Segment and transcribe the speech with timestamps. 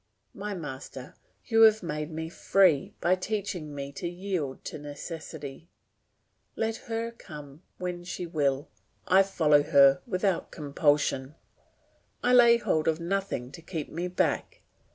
[0.33, 1.13] My master,
[1.45, 5.69] you have made me free by teaching me to yield to necessity.
[6.55, 8.67] Let her come when she will,
[9.07, 11.35] I follow her without compulsion;
[12.23, 14.63] I lay hold of nothing to keep me back.